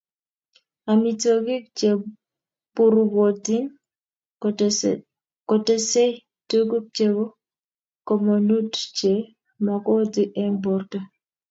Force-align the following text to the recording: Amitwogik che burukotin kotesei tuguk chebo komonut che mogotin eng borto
Amitwogik 0.91 1.63
che 1.77 1.89
burukotin 2.75 3.63
kotesei 5.47 6.11
tuguk 6.49 6.85
chebo 6.95 7.25
komonut 8.07 8.73
che 8.97 9.13
mogotin 9.63 10.29
eng 10.41 10.55
borto 10.63 10.99